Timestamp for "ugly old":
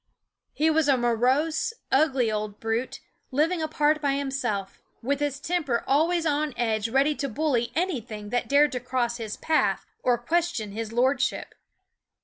1.91-2.59